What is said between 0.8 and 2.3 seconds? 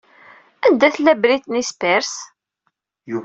tella Britney Spears?